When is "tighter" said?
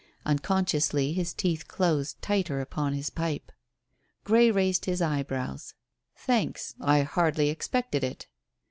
2.23-2.59